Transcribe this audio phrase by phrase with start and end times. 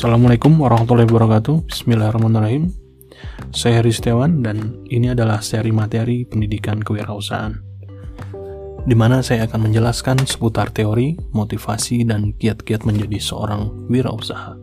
[0.00, 2.72] Assalamualaikum warahmatullahi wabarakatuh Bismillahirrahmanirrahim
[3.52, 7.60] Saya Heri Setiawan dan ini adalah seri materi pendidikan kewirausahaan
[8.88, 14.56] di mana saya akan menjelaskan seputar teori, motivasi, dan kiat-kiat menjadi seorang wirausaha.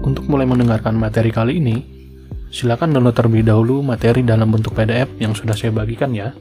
[0.00, 1.99] Untuk mulai mendengarkan materi kali ini,
[2.50, 6.34] silakan download terlebih dahulu materi dalam bentuk PDF yang sudah saya bagikan ya.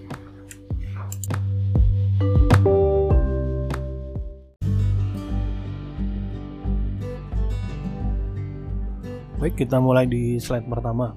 [9.39, 11.15] Baik, kita mulai di slide pertama.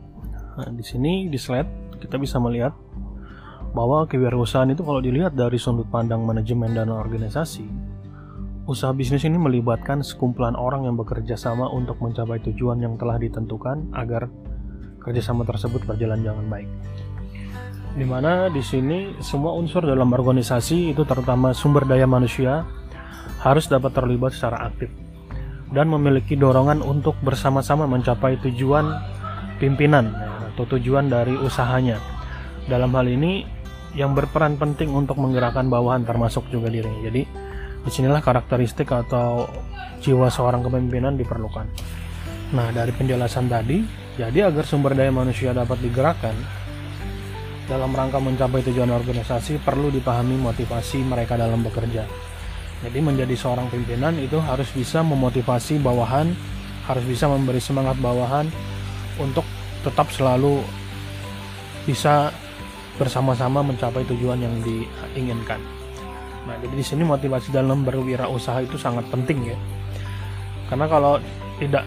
[0.54, 2.76] Nah, di sini di slide kita bisa melihat
[3.72, 7.64] bahwa kewirausahaan itu kalau dilihat dari sudut pandang manajemen dan organisasi,
[8.68, 13.90] usaha bisnis ini melibatkan sekumpulan orang yang bekerja sama untuk mencapai tujuan yang telah ditentukan
[13.96, 14.28] agar
[15.02, 16.70] kerjasama tersebut berjalan dengan baik.
[17.92, 22.64] Di mana di sini semua unsur dalam organisasi itu terutama sumber daya manusia
[23.44, 24.88] harus dapat terlibat secara aktif
[25.72, 28.96] dan memiliki dorongan untuk bersama-sama mencapai tujuan
[29.60, 30.08] pimpinan
[30.52, 32.00] atau tujuan dari usahanya.
[32.64, 33.44] Dalam hal ini
[33.92, 37.12] yang berperan penting untuk menggerakkan bawahan termasuk juga dirinya.
[37.12, 37.22] Jadi
[37.82, 39.50] di sinilah karakteristik atau
[40.00, 41.66] jiwa seorang kepemimpinan diperlukan.
[42.52, 43.82] Nah dari penjelasan tadi,
[44.20, 46.34] jadi agar sumber daya manusia dapat digerakkan
[47.70, 52.04] dalam rangka mencapai tujuan organisasi perlu dipahami motivasi mereka dalam bekerja
[52.82, 56.34] jadi menjadi seorang pimpinan itu harus bisa memotivasi bawahan,
[56.90, 58.50] harus bisa memberi semangat bawahan
[59.22, 59.46] untuk
[59.86, 60.58] tetap selalu
[61.86, 62.34] bisa
[62.98, 65.62] bersama-sama mencapai tujuan yang diinginkan.
[66.42, 69.58] Nah, jadi di sini motivasi dalam berwirausaha itu sangat penting ya.
[70.66, 71.22] Karena kalau
[71.62, 71.86] tidak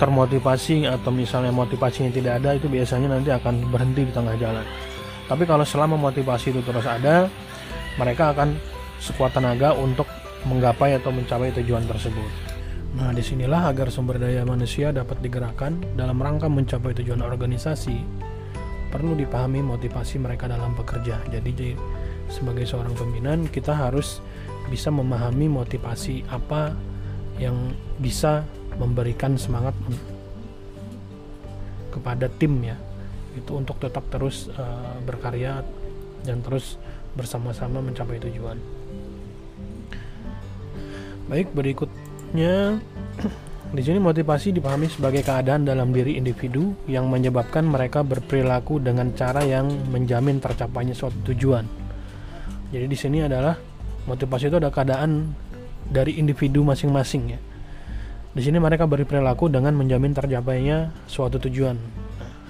[0.00, 4.64] termotivasi atau misalnya motivasinya tidak ada itu biasanya nanti akan berhenti di tengah jalan.
[5.28, 7.28] Tapi kalau selama motivasi itu terus ada,
[8.00, 8.56] mereka akan
[8.96, 10.08] sekuat tenaga untuk
[10.48, 12.32] menggapai atau mencapai tujuan tersebut.
[12.96, 18.02] Nah, di sinilah agar sumber daya manusia dapat digerakkan dalam rangka mencapai tujuan organisasi,
[18.90, 21.20] perlu dipahami motivasi mereka dalam bekerja.
[21.30, 21.78] Jadi,
[22.26, 24.18] sebagai seorang pimpinan, kita harus
[24.66, 26.74] bisa memahami motivasi apa
[27.38, 27.54] yang
[28.02, 28.42] bisa
[28.80, 29.76] memberikan semangat
[31.92, 32.80] kepada tim ya,
[33.36, 35.60] itu untuk tetap terus uh, berkarya
[36.24, 36.80] dan terus
[37.12, 38.56] bersama-sama mencapai tujuan.
[41.28, 42.80] Baik, berikutnya
[43.76, 49.44] di sini motivasi dipahami sebagai keadaan dalam diri individu yang menyebabkan mereka berperilaku dengan cara
[49.46, 51.62] yang menjamin tercapainya suatu tujuan.
[52.70, 53.58] Jadi di sini adalah
[54.06, 55.34] motivasi itu ada keadaan
[55.90, 57.40] dari individu masing-masing ya.
[58.30, 61.74] Di sini mereka berperilaku dengan menjamin tercapainya suatu tujuan.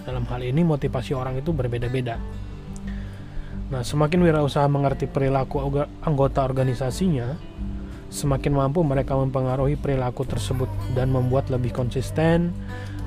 [0.05, 2.21] Dalam hal ini motivasi orang itu berbeda-beda.
[3.71, 5.63] Nah, semakin wirausaha mengerti perilaku
[6.03, 7.33] anggota organisasinya,
[8.11, 12.53] semakin mampu mereka mempengaruhi perilaku tersebut dan membuat lebih konsisten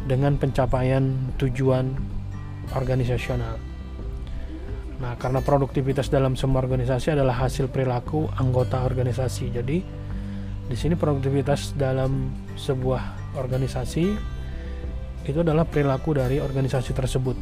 [0.08, 1.94] dengan pencapaian tujuan
[2.74, 3.60] organisasional.
[5.04, 9.52] Nah, karena produktivitas dalam semua organisasi adalah hasil perilaku anggota organisasi.
[9.52, 9.78] Jadi,
[10.68, 14.06] di sini produktivitas dalam sebuah organisasi
[15.24, 17.36] itu adalah perilaku dari organisasi tersebut.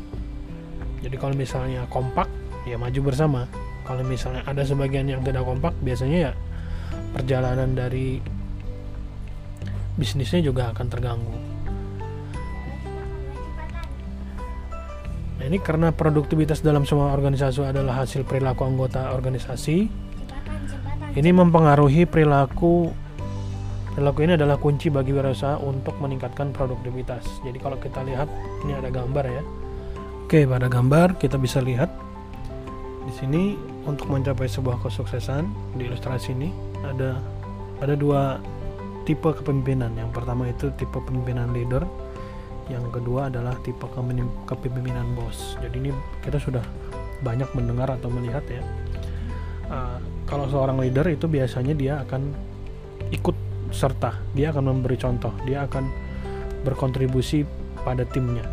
[1.02, 2.30] Jadi, kalau misalnya kompak,
[2.70, 3.50] ya maju bersama.
[3.82, 6.34] Kalau misalnya ada sebagian yang tidak kompak, biasanya ya
[7.18, 8.22] perjalanan dari
[9.98, 11.36] bisnisnya juga akan terganggu.
[15.42, 19.90] Nah, ini karena produktivitas dalam semua organisasi adalah hasil perilaku anggota organisasi.
[21.18, 22.94] Ini mempengaruhi perilaku
[23.94, 27.44] perilaku ini adalah kunci bagi wirausaha untuk meningkatkan produktivitas.
[27.44, 28.28] Jadi kalau kita lihat
[28.64, 29.44] ini ada gambar ya.
[30.26, 31.92] Oke, pada gambar kita bisa lihat
[33.04, 36.54] di sini untuk mencapai sebuah kesuksesan di ilustrasi ini
[36.88, 37.20] ada
[37.84, 38.40] ada dua
[39.04, 39.92] tipe kepemimpinan.
[40.00, 41.84] Yang pertama itu tipe pemimpinan leader,
[42.72, 43.84] yang kedua adalah tipe
[44.48, 45.60] kepemimpinan bos.
[45.60, 45.92] Jadi ini
[46.24, 46.64] kita sudah
[47.20, 48.64] banyak mendengar atau melihat ya.
[49.68, 52.32] Uh, kalau seorang leader itu biasanya dia akan
[53.12, 53.36] ikut
[53.72, 55.88] serta, dia akan memberi contoh, dia akan
[56.62, 57.48] berkontribusi
[57.82, 58.46] pada timnya.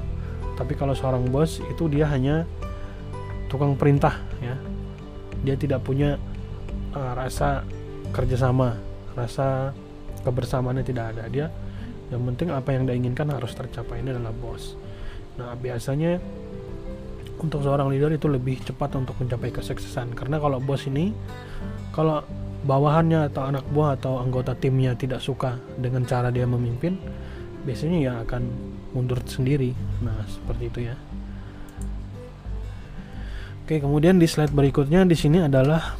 [0.56, 2.48] Tapi kalau seorang bos itu dia hanya
[3.46, 4.56] tukang perintah ya,
[5.44, 6.18] dia tidak punya
[6.94, 7.62] uh, rasa
[8.10, 8.74] kerjasama
[9.18, 9.74] rasa
[10.22, 11.24] kebersamaannya tidak ada.
[11.30, 11.46] Dia
[12.08, 14.78] yang penting apa yang dia inginkan harus tercapai ini adalah bos.
[15.36, 16.18] Nah biasanya
[17.38, 20.14] untuk seorang leader itu lebih cepat untuk mencapai kesuksesan.
[20.14, 21.14] Karena kalau bos ini
[21.94, 22.22] kalau
[22.68, 27.00] bawahannya atau anak buah atau anggota timnya tidak suka dengan cara dia memimpin
[27.64, 28.44] biasanya ya akan
[28.92, 29.72] mundur sendiri
[30.04, 30.96] nah seperti itu ya
[33.68, 35.92] Oke, kemudian di slide berikutnya di sini adalah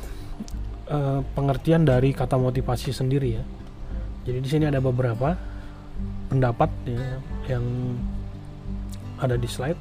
[0.88, 3.44] uh, pengertian dari kata motivasi sendiri ya.
[4.24, 5.36] Jadi di sini ada beberapa
[6.32, 7.20] pendapat ya,
[7.52, 7.64] yang
[9.20, 9.76] ada di slide.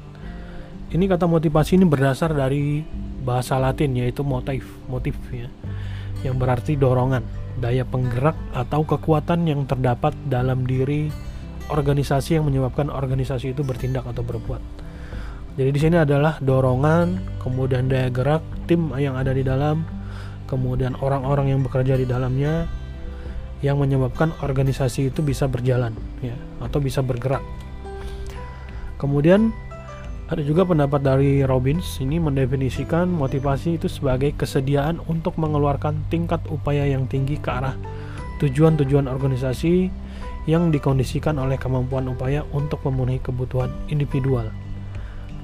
[0.92, 2.84] Ini kata motivasi ini berdasar dari
[3.24, 5.48] bahasa Latin yaitu motif, motif ya,
[6.26, 7.22] yang berarti dorongan,
[7.58, 11.10] daya penggerak atau kekuatan yang terdapat dalam diri
[11.68, 14.62] organisasi yang menyebabkan organisasi itu bertindak atau berbuat.
[15.58, 19.82] Jadi di sini adalah dorongan, kemudian daya gerak tim yang ada di dalam,
[20.46, 22.70] kemudian orang-orang yang bekerja di dalamnya
[23.58, 25.90] yang menyebabkan organisasi itu bisa berjalan
[26.22, 27.42] ya atau bisa bergerak.
[29.02, 29.50] Kemudian
[30.28, 36.84] ada juga pendapat dari Robbins ini mendefinisikan motivasi itu sebagai kesediaan untuk mengeluarkan tingkat upaya
[36.84, 37.72] yang tinggi ke arah
[38.36, 39.88] tujuan-tujuan organisasi
[40.44, 44.48] yang dikondisikan oleh kemampuan upaya untuk memenuhi kebutuhan individual.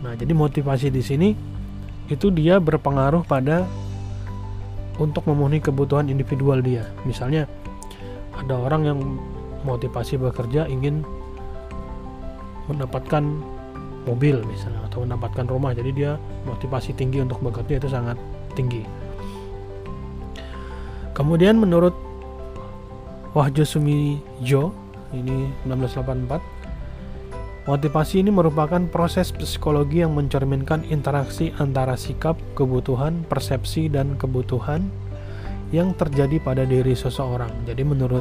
[0.04, 1.28] Nah, jadi motivasi di sini
[2.12, 3.64] itu dia berpengaruh pada
[5.00, 6.84] untuk memenuhi kebutuhan individual dia.
[7.08, 7.48] Misalnya
[8.36, 8.98] ada orang yang
[9.64, 11.00] motivasi bekerja ingin
[12.68, 13.24] mendapatkan
[14.04, 15.72] mobil misalnya atau mendapatkan rumah.
[15.72, 16.16] Jadi dia
[16.48, 18.16] motivasi tinggi untuk bekerja itu sangat
[18.54, 18.84] tinggi.
[21.14, 21.94] Kemudian menurut
[23.34, 24.70] Wahjo Sumijo
[25.14, 26.54] ini 1984
[27.64, 34.92] Motivasi ini merupakan proses psikologi yang mencerminkan interaksi antara sikap, kebutuhan, persepsi, dan kebutuhan
[35.72, 37.48] yang terjadi pada diri seseorang.
[37.64, 38.20] Jadi menurut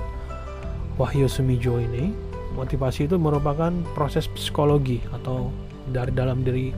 [0.95, 2.15] Wahyu Sumijo ini,
[2.55, 5.51] motivasi itu merupakan proses psikologi atau
[5.89, 6.71] dari dalam diri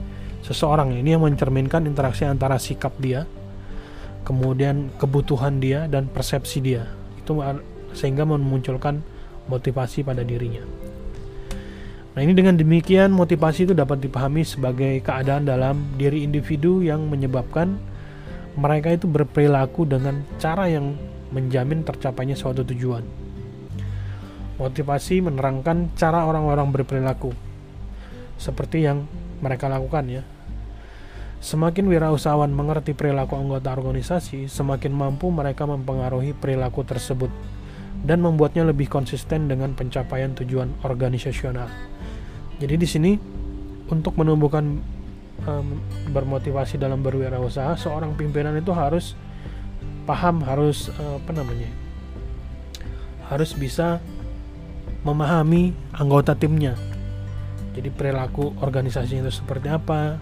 [0.46, 3.26] seseorang ini yang mencerminkan interaksi antara sikap dia,
[4.22, 6.86] kemudian kebutuhan dia dan persepsi dia.
[7.18, 7.42] Itu
[7.94, 9.02] sehingga memunculkan
[9.50, 10.62] motivasi pada dirinya.
[12.16, 17.76] Nah, ini dengan demikian motivasi itu dapat dipahami sebagai keadaan dalam diri individu yang menyebabkan
[18.56, 20.96] mereka itu berperilaku dengan cara yang
[21.28, 23.04] menjamin tercapainya suatu tujuan.
[24.56, 27.45] Motivasi menerangkan cara orang-orang berperilaku
[28.36, 29.04] seperti yang
[29.40, 30.22] mereka lakukan ya.
[31.36, 37.28] Semakin wirausahawan mengerti perilaku anggota organisasi, semakin mampu mereka mempengaruhi perilaku tersebut
[38.02, 41.68] dan membuatnya lebih konsisten dengan pencapaian tujuan organisasional.
[42.56, 43.12] Jadi di sini
[43.92, 44.80] untuk menumbuhkan
[45.44, 45.66] um,
[46.10, 49.12] bermotivasi dalam berwirausaha, seorang pimpinan itu harus
[50.08, 51.68] paham, harus uh, apa namanya,
[53.28, 54.00] harus bisa
[55.04, 56.74] memahami anggota timnya.
[57.76, 60.16] Jadi perilaku organisasinya itu seperti apa,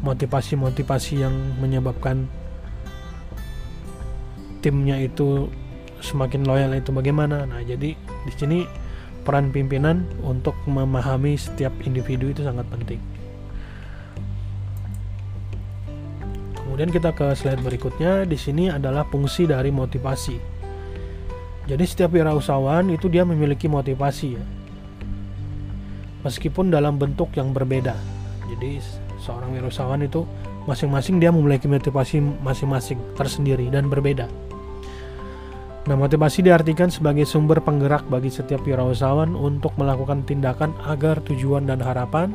[0.00, 2.26] motivasi-motivasi yang menyebabkan
[4.64, 5.52] timnya itu
[6.00, 7.44] semakin loyal itu bagaimana.
[7.44, 8.64] Nah, jadi di sini
[9.22, 12.98] peran pimpinan untuk memahami setiap individu itu sangat penting.
[16.56, 18.24] Kemudian kita ke slide berikutnya.
[18.24, 20.40] Di sini adalah fungsi dari motivasi.
[21.68, 24.44] Jadi setiap wirausahawan itu dia memiliki motivasi ya.
[26.22, 27.94] Meskipun dalam bentuk yang berbeda.
[28.46, 28.78] Jadi
[29.22, 30.26] seorang wirausahawan itu
[30.70, 34.30] masing-masing dia memiliki motivasi masing-masing tersendiri dan berbeda.
[35.82, 41.82] Nah, motivasi diartikan sebagai sumber penggerak bagi setiap wirausahawan untuk melakukan tindakan agar tujuan dan
[41.82, 42.30] harapan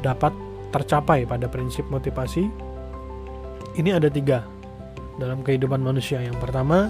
[0.00, 0.32] dapat
[0.72, 2.48] tercapai pada prinsip motivasi.
[3.76, 4.48] Ini ada tiga
[5.20, 6.24] dalam kehidupan manusia.
[6.24, 6.88] Yang pertama,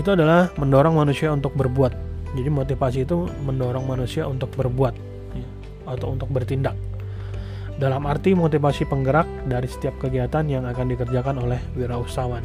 [0.00, 2.03] itu adalah mendorong manusia untuk berbuat.
[2.34, 4.94] Jadi motivasi itu mendorong manusia untuk berbuat
[5.38, 5.46] ya,
[5.86, 6.74] atau untuk bertindak.
[7.74, 12.42] Dalam arti motivasi penggerak dari setiap kegiatan yang akan dikerjakan oleh wirausahawan.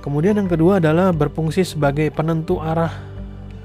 [0.00, 2.92] Kemudian yang kedua adalah berfungsi sebagai penentu arah.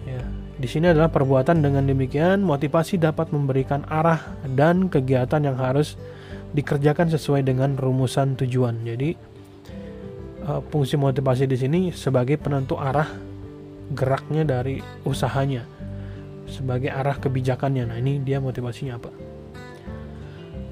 [0.04, 0.20] Ya,
[0.60, 4.20] di sini adalah perbuatan dengan demikian motivasi dapat memberikan arah
[4.52, 5.96] dan kegiatan yang harus
[6.52, 8.84] dikerjakan sesuai dengan rumusan tujuan.
[8.84, 9.16] Jadi
[10.48, 13.35] uh, fungsi motivasi di sini sebagai penentu arah
[13.94, 15.68] geraknya dari usahanya,
[16.50, 17.86] sebagai arah kebijakannya.
[17.86, 19.12] Nah ini dia motivasinya apa?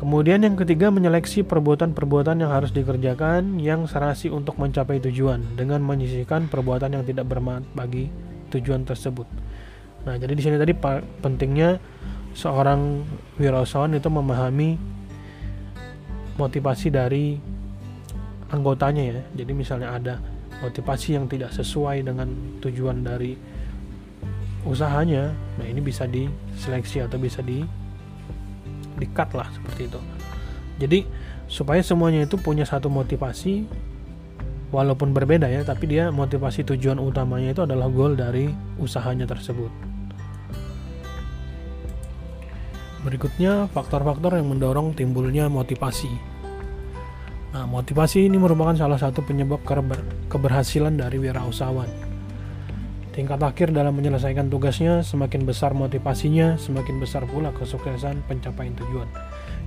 [0.03, 6.51] Kemudian yang ketiga menyeleksi perbuatan-perbuatan yang harus dikerjakan yang serasi untuk mencapai tujuan dengan menyisihkan
[6.51, 8.11] perbuatan yang tidak bermanfaat bagi
[8.51, 9.23] tujuan tersebut.
[10.03, 10.75] Nah, jadi di sini tadi
[11.23, 11.79] pentingnya
[12.35, 12.99] seorang
[13.39, 14.75] wirausahawan itu memahami
[16.35, 17.39] motivasi dari
[18.51, 19.21] anggotanya ya.
[19.39, 20.19] Jadi misalnya ada
[20.63, 22.31] motivasi yang tidak sesuai dengan
[22.63, 23.35] tujuan dari
[24.63, 27.83] usahanya, nah ini bisa diseleksi atau bisa di
[28.97, 29.99] di cut lah seperti itu
[30.79, 30.99] jadi
[31.49, 33.67] supaya semuanya itu punya satu motivasi
[34.73, 39.69] walaupun berbeda ya tapi dia motivasi tujuan utamanya itu adalah goal dari usahanya tersebut
[43.03, 46.07] Berikutnya, faktor-faktor yang mendorong timbulnya motivasi.
[47.53, 49.61] Nah, motivasi ini merupakan salah satu penyebab
[50.25, 51.85] keberhasilan dari wirausahawan.
[53.13, 59.05] Tingkat akhir dalam menyelesaikan tugasnya, semakin besar motivasinya, semakin besar pula kesuksesan pencapaian tujuan.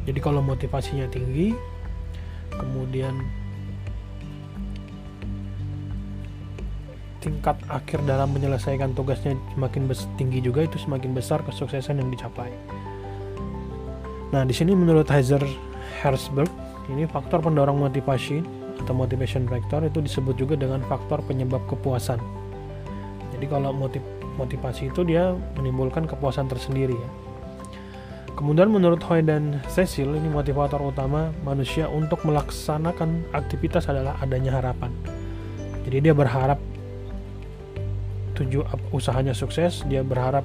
[0.03, 1.55] Jadi kalau motivasinya tinggi,
[2.51, 3.15] kemudian
[7.23, 9.87] tingkat akhir dalam menyelesaikan tugasnya semakin
[10.19, 12.51] tinggi juga itu semakin besar kesuksesan yang dicapai.
[14.35, 15.43] Nah, di sini menurut Heiser
[16.03, 16.51] Herzberg,
[16.93, 18.43] ini faktor pendorong motivasi
[18.83, 22.21] atau motivation factor itu disebut juga dengan faktor penyebab kepuasan.
[23.35, 24.05] Jadi kalau motiv
[24.37, 27.11] motivasi itu dia menimbulkan kepuasan tersendiri ya.
[28.37, 34.93] Kemudian menurut Hoy dan Cecil ini motivator utama manusia untuk melaksanakan aktivitas adalah adanya harapan.
[35.89, 36.61] Jadi dia berharap
[38.37, 38.61] tuju
[38.93, 40.45] usahanya sukses dia berharap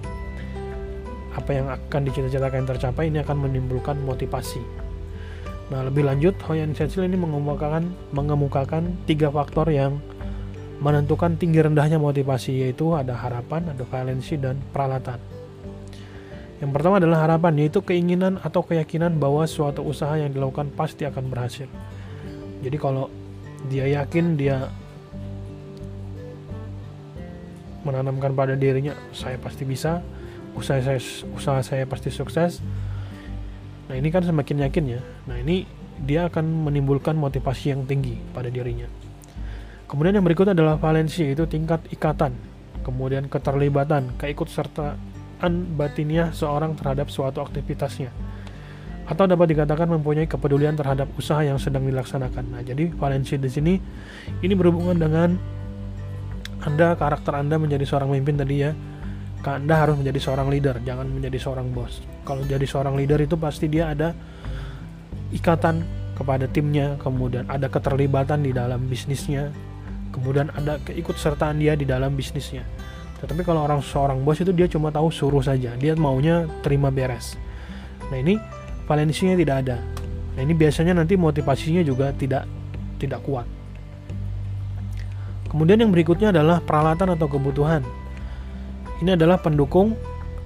[1.35, 4.63] apa yang akan dicita-citakan tercapai ini akan menimbulkan motivasi
[5.71, 10.03] nah lebih lanjut Hoyan Cecil ini mengemukakan mengemukakan tiga faktor yang
[10.83, 15.21] menentukan tinggi rendahnya motivasi yaitu ada harapan, ada valensi dan peralatan.
[16.57, 21.29] Yang pertama adalah harapan yaitu keinginan atau keyakinan bahwa suatu usaha yang dilakukan pasti akan
[21.29, 21.69] berhasil.
[22.65, 23.13] Jadi kalau
[23.69, 24.73] dia yakin dia
[27.85, 30.01] menanamkan pada dirinya saya pasti bisa
[30.53, 31.01] usaha saya
[31.33, 32.61] usaha saya pasti sukses
[33.91, 35.67] nah ini kan semakin yakin ya nah ini
[35.99, 38.87] dia akan menimbulkan motivasi yang tinggi pada dirinya
[39.91, 42.31] kemudian yang berikut adalah valensi yaitu tingkat ikatan
[42.87, 48.15] kemudian keterlibatan keikutsertaan batiniah seorang terhadap suatu aktivitasnya
[49.11, 52.47] atau dapat dikatakan mempunyai kepedulian terhadap usaha yang sedang dilaksanakan.
[52.47, 53.73] Nah, jadi valensi di sini
[54.39, 55.35] ini berhubungan dengan
[56.61, 58.71] anda karakter Anda menjadi seorang pemimpin tadi ya.
[59.41, 62.05] Anda harus menjadi seorang leader, jangan menjadi seorang bos.
[62.21, 64.13] Kalau jadi seorang leader itu pasti dia ada
[65.33, 65.81] ikatan
[66.13, 69.49] kepada timnya, kemudian ada keterlibatan di dalam bisnisnya,
[70.13, 72.61] kemudian ada keikutsertaan dia di dalam bisnisnya.
[73.25, 77.33] Tetapi kalau orang seorang bos itu dia cuma tahu suruh saja, dia maunya terima beres.
[78.13, 78.37] Nah ini
[78.85, 79.77] valensinya tidak ada.
[80.37, 82.45] Nah ini biasanya nanti motivasinya juga tidak
[83.01, 83.49] tidak kuat.
[85.49, 87.83] Kemudian yang berikutnya adalah peralatan atau kebutuhan.
[89.01, 89.97] Ini adalah pendukung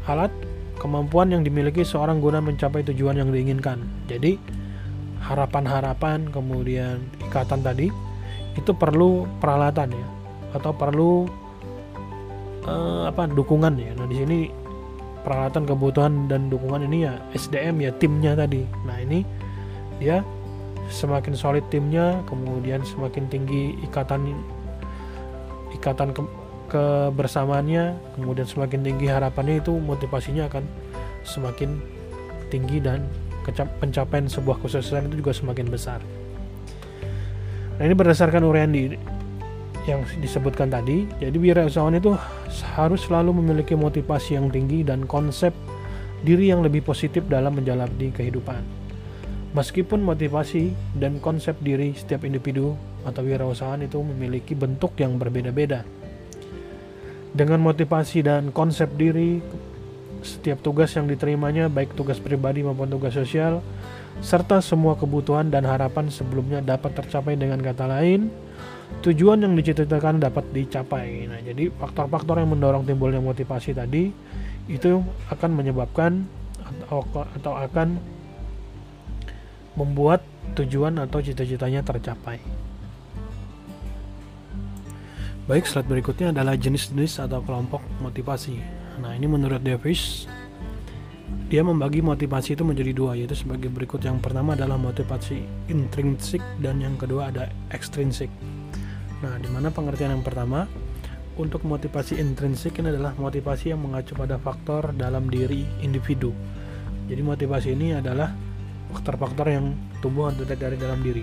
[0.08, 0.32] alat
[0.80, 3.84] kemampuan yang dimiliki seorang guna mencapai tujuan yang diinginkan.
[4.08, 4.40] Jadi
[5.20, 7.92] harapan-harapan kemudian ikatan tadi
[8.56, 10.08] itu perlu peralatan ya
[10.56, 11.28] atau perlu
[12.64, 13.92] uh, apa dukungan ya.
[14.00, 14.40] Nah di sini
[15.28, 18.64] peralatan kebutuhan dan dukungan ini ya SDM ya timnya tadi.
[18.88, 19.28] Nah ini
[20.00, 20.24] dia
[20.88, 24.32] semakin solid timnya kemudian semakin tinggi ikatan
[25.74, 26.22] ikatan ke
[26.70, 30.64] kebersamaannya kemudian semakin tinggi harapannya itu motivasinya akan
[31.26, 31.82] semakin
[32.54, 33.06] tinggi dan
[33.54, 36.00] pencapaian sebuah kesuksesan itu juga semakin besar.
[37.76, 38.96] Nah ini berdasarkan urian di
[39.86, 42.18] yang disebutkan tadi, jadi wirausahawan itu
[42.74, 45.54] harus selalu memiliki motivasi yang tinggi dan konsep
[46.26, 48.66] diri yang lebih positif dalam menjalani kehidupan.
[49.54, 52.74] Meskipun motivasi dan konsep diri setiap individu
[53.06, 55.86] atau wirausahaan itu memiliki bentuk yang berbeda-beda.
[57.36, 59.44] Dengan motivasi dan konsep diri,
[60.24, 63.60] setiap tugas yang diterimanya, baik tugas pribadi maupun tugas sosial,
[64.24, 68.32] serta semua kebutuhan dan harapan sebelumnya dapat tercapai dengan kata lain,
[69.04, 71.28] tujuan yang diciptakan dapat dicapai.
[71.28, 74.16] Nah, jadi faktor-faktor yang mendorong timbulnya motivasi tadi
[74.72, 76.24] itu akan menyebabkan
[76.64, 78.00] atau, atau akan
[79.76, 80.24] membuat
[80.56, 82.40] tujuan atau cita-citanya tercapai.
[85.46, 88.58] Baik, slide berikutnya adalah jenis-jenis atau kelompok motivasi.
[88.98, 90.26] Nah, ini menurut Davis,
[91.54, 94.02] dia membagi motivasi itu menjadi dua, yaitu sebagai berikut.
[94.02, 98.34] Yang pertama adalah motivasi intrinsik dan yang kedua ada ekstrinsik.
[99.22, 100.66] Nah, di mana pengertian yang pertama?
[101.38, 106.34] Untuk motivasi intrinsik ini adalah motivasi yang mengacu pada faktor dalam diri individu.
[107.06, 108.34] Jadi motivasi ini adalah
[108.98, 111.22] faktor-faktor yang tumbuh dari dalam diri,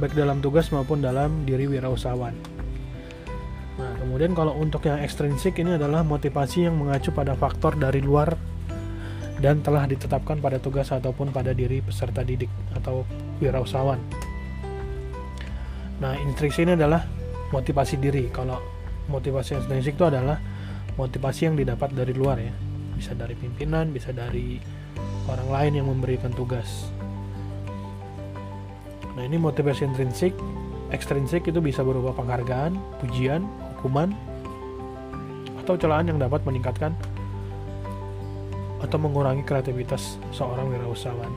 [0.00, 2.53] baik dalam tugas maupun dalam diri wirausahawan.
[3.74, 8.38] Nah, kemudian kalau untuk yang ekstrinsik ini adalah motivasi yang mengacu pada faktor dari luar
[9.42, 13.02] dan telah ditetapkan pada tugas ataupun pada diri peserta didik atau
[13.42, 13.98] wirausahawan.
[15.98, 17.02] Nah, intrinsik ini adalah
[17.50, 18.30] motivasi diri.
[18.30, 18.62] Kalau
[19.10, 20.38] motivasi ekstrinsik itu adalah
[20.94, 22.54] motivasi yang didapat dari luar ya.
[22.94, 24.62] Bisa dari pimpinan, bisa dari
[25.26, 26.94] orang lain yang memberikan tugas.
[29.18, 30.34] Nah, ini motivasi intrinsik.
[30.94, 33.42] Ekstrinsik itu bisa berupa penghargaan, pujian,
[33.84, 34.16] hukuman
[35.60, 36.96] atau celaan yang dapat meningkatkan
[38.80, 41.28] atau mengurangi kreativitas seorang wirausahawan.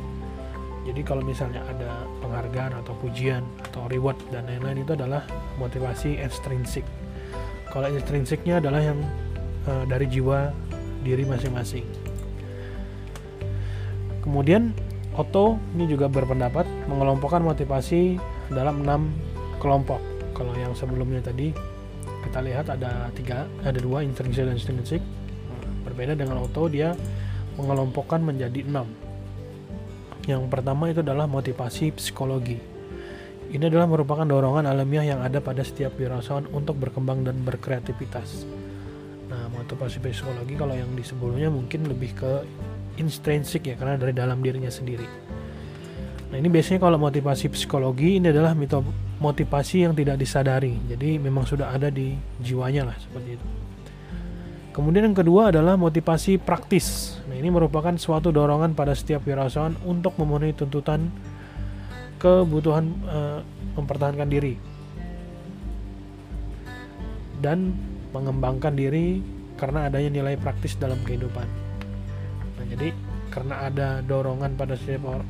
[0.88, 5.28] Jadi kalau misalnya ada penghargaan atau pujian atau reward dan lain-lain itu adalah
[5.60, 6.88] motivasi ekstrinsik.
[7.68, 9.00] Kalau ekstrinsiknya adalah yang
[9.68, 10.56] uh, dari jiwa
[11.04, 11.84] diri masing-masing.
[14.24, 14.72] Kemudian
[15.20, 18.16] Otto ini juga berpendapat mengelompokkan motivasi
[18.48, 19.12] dalam enam
[19.60, 20.00] kelompok.
[20.32, 21.52] Kalau yang sebelumnya tadi
[22.28, 25.02] kita lihat ada tiga, ada dua intrinsik dan extrinsic.
[25.88, 26.92] Berbeda dengan Otto dia
[27.56, 28.92] mengelompokkan menjadi enam.
[30.28, 32.60] Yang pertama itu adalah motivasi psikologi.
[33.48, 38.44] Ini adalah merupakan dorongan alamiah yang ada pada setiap wirausahawan untuk berkembang dan berkreativitas.
[39.32, 42.44] Nah, motivasi psikologi kalau yang di sebelumnya mungkin lebih ke
[43.00, 45.08] intrinsik ya karena dari dalam dirinya sendiri.
[46.28, 48.52] Nah, ini biasanya kalau motivasi psikologi ini adalah
[49.18, 50.78] motivasi yang tidak disadari.
[50.90, 53.48] Jadi memang sudah ada di jiwanya lah seperti itu.
[54.78, 57.18] Kemudian yang kedua adalah motivasi praktis.
[57.26, 61.10] Nah, ini merupakan suatu dorongan pada setiap wirausahawan untuk memenuhi tuntutan
[62.22, 63.20] kebutuhan e,
[63.74, 64.58] mempertahankan diri
[67.42, 67.74] dan
[68.14, 69.22] mengembangkan diri
[69.58, 71.46] karena adanya nilai praktis dalam kehidupan.
[72.62, 72.94] Nah, jadi
[73.34, 75.22] karena ada dorongan pada setiap or,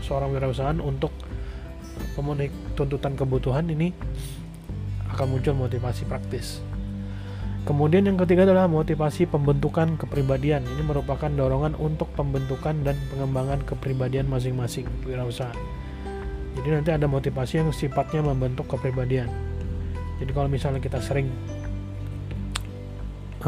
[0.00, 1.12] seorang wirausahawan untuk
[2.18, 3.90] memenuhi tuntutan kebutuhan ini
[5.14, 6.62] akan muncul motivasi praktis.
[7.64, 10.68] Kemudian yang ketiga adalah motivasi pembentukan kepribadian.
[10.68, 15.54] Ini merupakan dorongan untuk pembentukan dan pengembangan kepribadian masing-masing wirausaha.
[16.60, 19.32] Jadi nanti ada motivasi yang sifatnya membentuk kepribadian.
[20.20, 21.32] Jadi kalau misalnya kita sering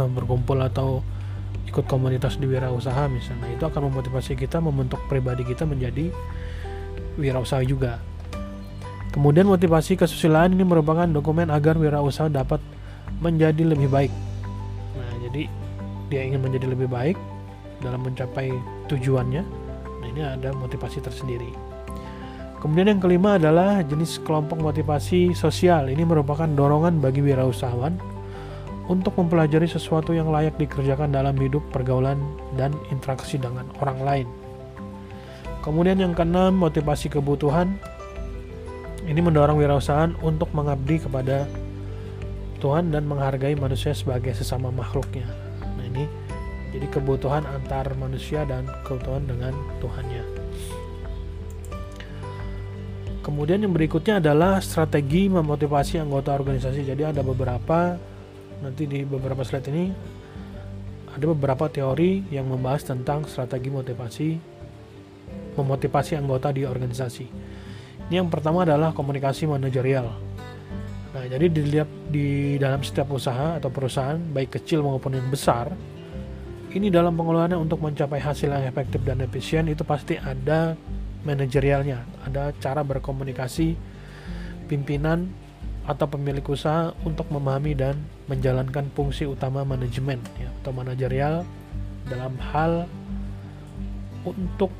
[0.01, 1.05] uh, berkumpul atau
[1.69, 6.09] ikut komunitas di wirausaha misalnya, itu akan memotivasi kita membentuk pribadi kita menjadi
[7.21, 8.01] wirausaha juga.
[9.17, 12.61] Kemudian motivasi kesusilaan ini merupakan dokumen agar wirausaha dapat
[13.25, 14.13] menjadi lebih baik.
[14.93, 15.49] Nah, jadi
[16.13, 17.17] dia ingin menjadi lebih baik
[17.81, 18.53] dalam mencapai
[18.93, 19.41] tujuannya.
[20.05, 21.49] Nah, ini ada motivasi tersendiri.
[22.61, 25.89] Kemudian yang kelima adalah jenis kelompok motivasi sosial.
[25.89, 27.97] Ini merupakan dorongan bagi wirausahawan
[28.93, 32.21] untuk mempelajari sesuatu yang layak dikerjakan dalam hidup, pergaulan,
[32.61, 34.29] dan interaksi dengan orang lain.
[35.65, 37.96] Kemudian yang keenam, motivasi kebutuhan.
[39.07, 41.47] Ini mendorong wirausahaan untuk mengabdi kepada
[42.59, 45.31] Tuhan dan menghargai manusia sebagai sesama makhluknya.
[45.63, 46.05] Nah ini
[46.75, 50.25] jadi kebutuhan antar manusia dan kebutuhan dengan Tuhannya.
[53.23, 56.87] Kemudian yang berikutnya adalah strategi memotivasi anggota organisasi.
[56.87, 57.99] Jadi ada beberapa
[58.63, 59.91] nanti di beberapa slide ini
[61.11, 64.29] ada beberapa teori yang membahas tentang strategi motivasi
[65.57, 67.27] memotivasi anggota di organisasi.
[68.07, 70.07] Ini yang pertama adalah komunikasi manajerial.
[71.11, 75.75] Nah, jadi dilihat di dalam setiap usaha atau perusahaan, baik kecil maupun yang besar,
[76.77, 80.77] ini dalam pengelolaannya untuk mencapai hasil yang efektif dan efisien itu pasti ada
[81.27, 83.75] manajerialnya, ada cara berkomunikasi
[84.71, 85.27] pimpinan
[85.89, 87.99] atau pemilik usaha untuk memahami dan
[88.31, 91.43] menjalankan fungsi utama manajemen ya, atau manajerial
[92.07, 92.87] dalam hal
[94.23, 94.71] untuk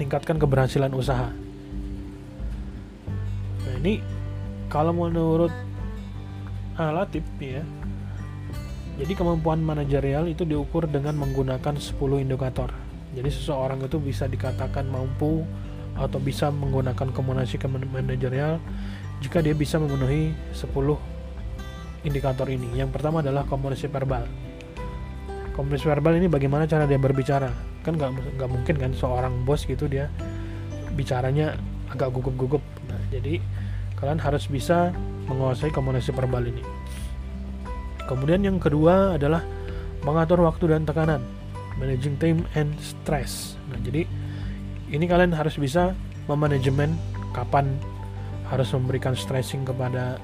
[0.00, 1.28] meningkatkan keberhasilan usaha.
[3.76, 4.00] Ini
[4.72, 5.52] kalau menurut
[6.80, 7.60] Alatif ya.
[8.96, 12.72] Jadi kemampuan manajerial itu diukur dengan menggunakan 10 indikator.
[13.12, 15.44] Jadi seseorang itu bisa dikatakan mampu
[15.92, 18.56] atau bisa menggunakan komunikasi manajerial
[19.20, 20.96] jika dia bisa memenuhi 10
[22.08, 22.72] indikator ini.
[22.72, 24.24] Yang pertama adalah komunikasi verbal.
[25.52, 29.88] Komunikasi verbal ini bagaimana cara dia berbicara kan nggak nggak mungkin kan seorang bos gitu
[29.88, 30.12] dia
[30.92, 31.56] bicaranya
[31.90, 32.62] agak gugup-gugup.
[32.86, 33.40] Nah jadi
[33.96, 34.92] kalian harus bisa
[35.28, 36.62] menguasai komunikasi verbal ini.
[38.04, 39.44] Kemudian yang kedua adalah
[40.02, 41.22] mengatur waktu dan tekanan
[41.78, 43.56] managing time and stress.
[43.72, 44.04] Nah jadi
[44.90, 46.92] ini kalian harus bisa memanajemen
[47.32, 47.78] kapan
[48.50, 50.18] harus memberikan stressing kepada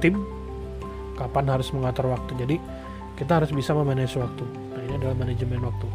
[0.00, 0.18] tim
[1.14, 2.32] kapan harus mengatur waktu.
[2.38, 2.56] Jadi
[3.18, 4.67] kita harus bisa memanage waktu
[4.98, 5.88] adalah manajemen waktu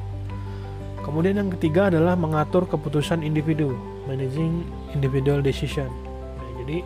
[1.03, 3.75] kemudian yang ketiga adalah mengatur keputusan individu
[4.07, 5.87] managing individual decision.
[6.39, 6.77] Nah, jadi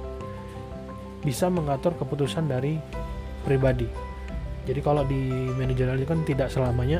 [1.25, 2.77] bisa mengatur keputusan dari
[3.41, 3.89] pribadi.
[4.67, 6.99] Jadi kalau di manajerial kan tidak selamanya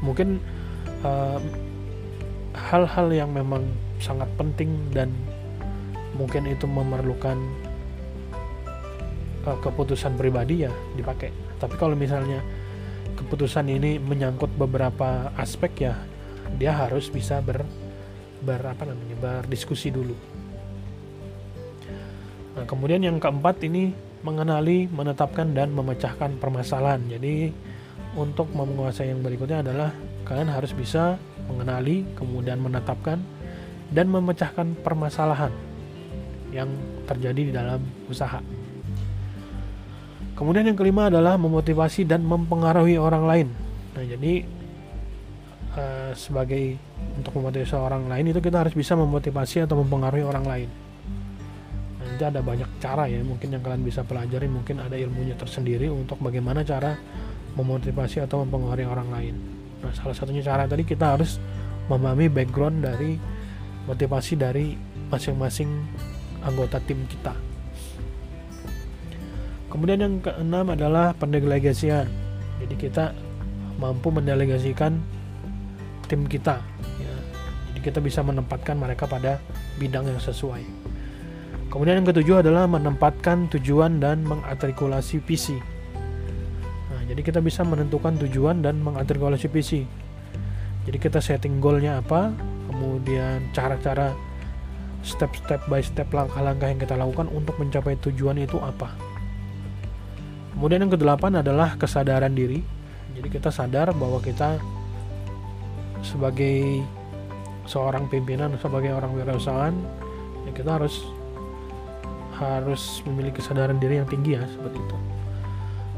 [0.00, 0.38] mungkin
[1.02, 1.42] hal
[2.54, 3.66] hal-hal yang memang
[3.98, 5.10] sangat penting dan
[6.14, 7.38] mungkin itu memerlukan
[9.46, 11.30] uh, keputusan pribadi ya dipakai.
[11.58, 12.38] Tapi kalau misalnya
[13.18, 15.94] keputusan ini menyangkut beberapa aspek ya
[16.56, 17.66] dia harus bisa ber
[18.40, 20.14] ber apa namanya berdiskusi dulu.
[22.54, 27.02] Nah kemudian yang keempat ini mengenali, menetapkan dan memecahkan permasalahan.
[27.10, 27.50] Jadi
[28.14, 29.90] untuk menguasai yang berikutnya adalah
[30.26, 33.18] kalian harus bisa mengenali, kemudian menetapkan
[33.94, 35.52] dan memecahkan permasalahan
[36.50, 36.68] yang
[37.04, 38.40] terjadi di dalam usaha.
[40.38, 43.48] Kemudian yang kelima adalah memotivasi dan mempengaruhi orang lain.
[43.98, 44.46] Nah, jadi
[45.74, 46.78] uh, sebagai
[47.18, 50.68] untuk memotivasi orang lain itu kita harus bisa memotivasi atau mempengaruhi orang lain.
[51.98, 55.90] Nah, nanti ada banyak cara ya, mungkin yang kalian bisa pelajari, mungkin ada ilmunya tersendiri
[55.90, 56.94] untuk bagaimana cara
[57.58, 59.34] memotivasi atau mempengaruhi orang lain.
[59.82, 61.42] Nah, salah satunya cara tadi kita harus
[61.90, 63.18] memahami background dari
[63.90, 64.78] motivasi dari
[65.10, 65.66] masing-masing
[66.46, 67.47] anggota tim kita.
[69.78, 72.10] Kemudian yang keenam adalah pendelegasian.
[72.58, 73.14] Jadi kita
[73.78, 74.98] mampu mendelegasikan
[76.10, 76.58] tim kita.
[76.98, 77.14] Ya.
[77.70, 79.38] Jadi kita bisa menempatkan mereka pada
[79.78, 80.66] bidang yang sesuai.
[81.70, 85.54] Kemudian yang ketujuh adalah menempatkan tujuan dan mengartikulasi visi.
[86.90, 89.86] Nah, jadi kita bisa menentukan tujuan dan mengartikulasi visi.
[90.90, 92.34] Jadi kita setting goalnya apa,
[92.66, 94.10] kemudian cara-cara
[95.06, 99.07] step-step by step langkah-langkah yang kita lakukan untuk mencapai tujuan itu apa.
[100.58, 102.58] Kemudian yang kedelapan adalah kesadaran diri.
[103.14, 104.58] Jadi kita sadar bahwa kita
[106.02, 106.82] sebagai
[107.62, 109.70] seorang pimpinan, sebagai orang wirausahaan,
[110.42, 111.06] ya kita harus
[112.42, 114.96] harus memiliki kesadaran diri yang tinggi ya seperti itu.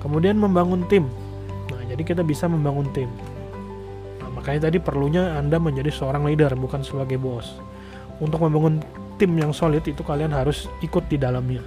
[0.04, 1.08] Kemudian membangun tim.
[1.72, 3.08] Nah, jadi kita bisa membangun tim.
[4.20, 7.48] Nah, makanya tadi perlunya Anda menjadi seorang leader bukan sebagai bos.
[8.20, 8.84] Untuk membangun
[9.16, 11.64] tim yang solid itu kalian harus ikut di dalamnya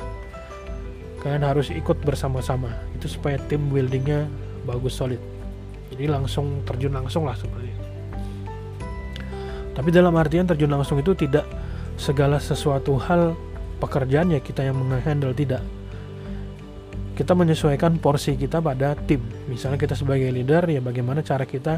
[1.24, 2.70] kalian harus ikut bersama-sama.
[3.00, 4.28] Itu supaya tim buildingnya
[4.68, 5.20] bagus solid.
[5.96, 7.84] Jadi langsung terjun langsung lah seperti itu.
[9.74, 11.48] Tapi dalam artian terjun langsung itu tidak
[11.98, 13.34] segala sesuatu hal
[13.82, 15.64] pekerjaan ya kita yang menghandle tidak.
[17.14, 19.22] Kita menyesuaikan porsi kita pada tim.
[19.46, 21.78] Misalnya kita sebagai leader ya bagaimana cara kita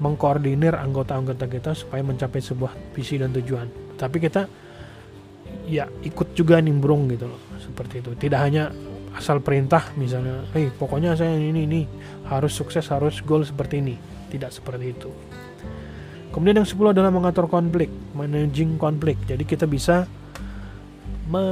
[0.00, 3.68] mengkoordinir anggota-anggota kita supaya mencapai sebuah visi dan tujuan.
[4.00, 4.48] Tapi kita
[5.70, 8.10] ya ikut juga nimbrung gitu loh seperti itu.
[8.18, 8.74] Tidak hanya
[9.14, 11.80] asal perintah misalnya hei pokoknya saya ini ini
[12.26, 13.94] harus sukses harus goal seperti ini.
[14.30, 15.10] Tidak seperti itu.
[16.30, 19.18] Kemudian yang 10 adalah mengatur konflik managing konflik.
[19.26, 20.06] Jadi kita bisa
[21.26, 21.46] me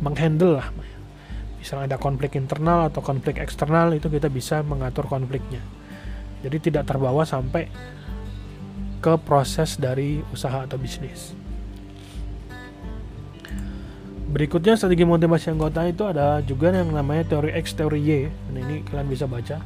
[0.00, 0.68] menghandle lah.
[1.60, 5.60] Misalnya ada konflik internal atau konflik eksternal itu kita bisa mengatur konfliknya.
[6.40, 7.68] Jadi tidak terbawa sampai
[9.00, 11.32] ke proses dari usaha atau bisnis.
[14.30, 18.30] Berikutnya strategi motivasi anggota itu ada juga yang namanya teori X, teori Y.
[18.54, 19.58] Nah, ini kalian bisa baca.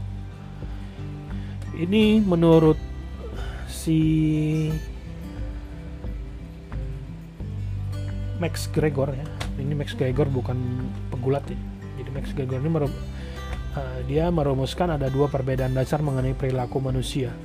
[1.76, 2.80] Ini menurut
[3.68, 4.00] si
[8.40, 9.26] Max Gregor ya.
[9.60, 10.56] Ini Max Gregor bukan
[11.12, 11.58] pegulat ya.
[12.00, 12.92] Jadi Max Gregor ini merum,
[13.76, 17.36] uh, dia merumuskan ada dua perbedaan dasar mengenai perilaku manusia.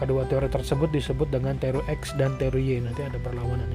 [0.00, 2.80] Kedua teori tersebut disebut dengan teori X dan teori Y.
[2.80, 3.68] Nanti ada perlawanan.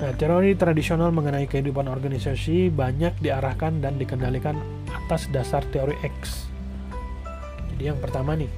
[0.00, 4.56] Nah, teori tradisional mengenai kehidupan organisasi banyak diarahkan dan dikendalikan
[4.88, 6.48] atas dasar teori X.
[7.76, 8.48] Jadi yang pertama nih,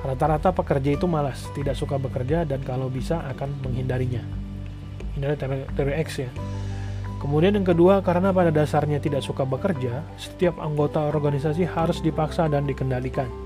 [0.00, 4.24] rata-rata pekerja itu malas, tidak suka bekerja dan kalau bisa akan menghindarinya.
[5.20, 6.30] Ini adalah teori, teori X ya.
[7.20, 12.64] Kemudian yang kedua, karena pada dasarnya tidak suka bekerja, setiap anggota organisasi harus dipaksa dan
[12.64, 13.45] dikendalikan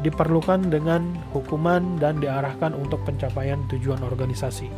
[0.00, 4.68] diperlukan dengan hukuman dan diarahkan untuk pencapaian tujuan organisasi.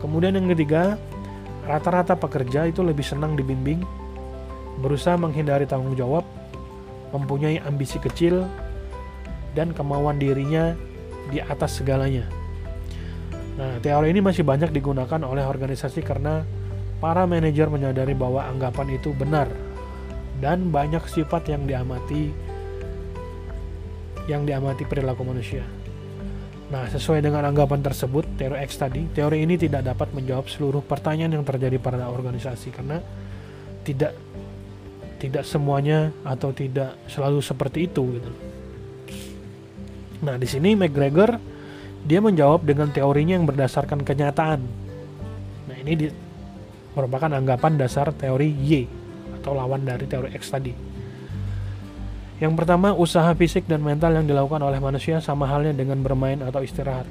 [0.00, 0.96] Kemudian yang ketiga,
[1.64, 3.80] rata-rata pekerja itu lebih senang dibimbing,
[4.80, 6.24] berusaha menghindari tanggung jawab,
[7.12, 8.44] mempunyai ambisi kecil,
[9.56, 10.76] dan kemauan dirinya
[11.28, 12.24] di atas segalanya.
[13.60, 16.44] Nah, teori ini masih banyak digunakan oleh organisasi karena
[17.02, 19.48] para manajer menyadari bahwa anggapan itu benar
[20.40, 22.32] dan banyak sifat yang diamati
[24.30, 25.66] yang diamati perilaku manusia.
[26.70, 31.34] Nah, sesuai dengan anggapan tersebut, teori X tadi, teori ini tidak dapat menjawab seluruh pertanyaan
[31.34, 33.02] yang terjadi pada organisasi karena
[33.82, 34.14] tidak
[35.18, 38.30] tidak semuanya atau tidak selalu seperti itu gitu.
[40.22, 41.36] Nah, di sini McGregor
[42.06, 44.60] dia menjawab dengan teorinya yang berdasarkan kenyataan.
[45.68, 46.06] Nah, ini di,
[46.94, 48.86] merupakan anggapan dasar teori Y
[49.42, 50.89] atau lawan dari teori X tadi.
[52.40, 56.64] Yang pertama, usaha fisik dan mental yang dilakukan oleh manusia sama halnya dengan bermain atau
[56.64, 57.04] istirahat.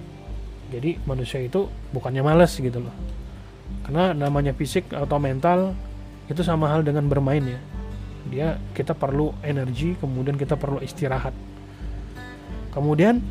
[0.73, 2.93] Jadi manusia itu bukannya males gitu loh.
[3.85, 5.77] Karena namanya fisik atau mental
[6.25, 7.61] itu sama hal dengan bermain ya.
[8.29, 11.33] Dia kita perlu energi, kemudian kita perlu istirahat.
[12.73, 13.21] Kemudian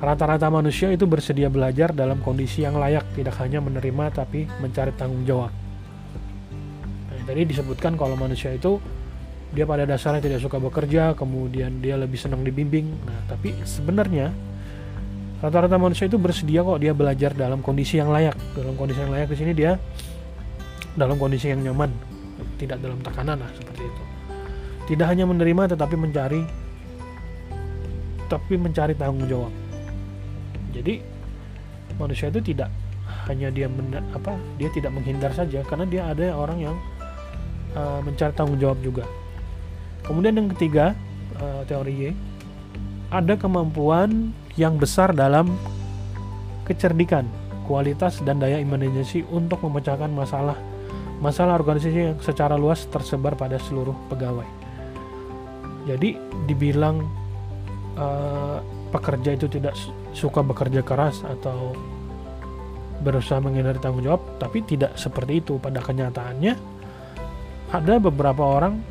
[0.00, 5.28] Rata-rata manusia itu bersedia belajar dalam kondisi yang layak, tidak hanya menerima tapi mencari tanggung
[5.28, 5.52] jawab.
[7.12, 8.80] Nah, tadi disebutkan kalau manusia itu
[9.50, 12.86] dia pada dasarnya tidak suka bekerja, kemudian dia lebih senang dibimbing.
[13.06, 14.30] Nah, tapi sebenarnya
[15.42, 18.38] rata-rata manusia itu bersedia kok dia belajar dalam kondisi yang layak.
[18.54, 19.74] Dalam kondisi yang layak di sini dia
[20.94, 21.90] dalam kondisi yang nyaman,
[22.58, 24.02] tidak dalam tekanan lah seperti itu.
[24.90, 26.42] Tidak hanya menerima tetapi mencari
[28.30, 29.50] tapi mencari tanggung jawab
[30.70, 31.02] jadi
[31.98, 32.70] manusia itu tidak
[33.26, 36.76] hanya dia men, apa dia tidak menghindar saja karena dia ada orang yang
[37.74, 39.04] uh, mencari tanggung jawab juga
[40.04, 40.96] kemudian yang ketiga
[41.40, 42.04] uh, teori Y
[43.10, 45.50] ada kemampuan yang besar dalam
[46.64, 47.26] kecerdikan
[47.66, 50.58] kualitas dan daya imajinasi untuk memecahkan masalah
[51.18, 54.46] masalah organisasi yang secara luas tersebar pada seluruh pegawai
[55.88, 57.02] jadi dibilang
[57.96, 58.58] uh,
[58.90, 59.74] pekerja itu tidak
[60.12, 61.72] suka bekerja keras atau
[63.00, 66.54] berusaha menghindari tanggung jawab, tapi tidak seperti itu pada kenyataannya.
[67.70, 68.82] Ada beberapa orang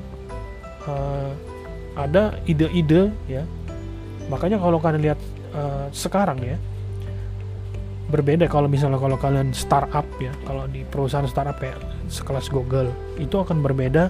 [0.89, 1.31] uh,
[1.93, 3.45] ada ide-ide ya.
[4.33, 5.19] Makanya kalau kalian lihat
[5.53, 6.57] uh, sekarang ya,
[8.09, 11.77] berbeda kalau misalnya kalau kalian startup ya, kalau di perusahaan startup kayak
[12.09, 12.89] sekelas Google
[13.21, 14.09] itu akan berbeda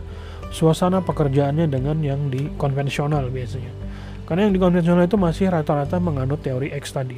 [0.55, 3.89] suasana pekerjaannya dengan yang di konvensional biasanya
[4.29, 7.17] karena yang di konvensional itu masih rata-rata menganut teori X tadi.